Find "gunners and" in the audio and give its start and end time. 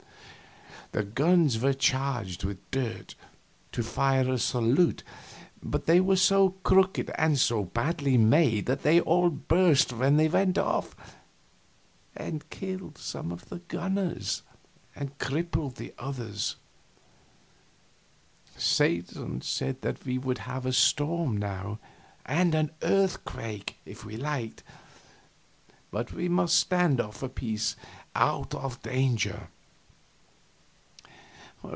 13.69-15.17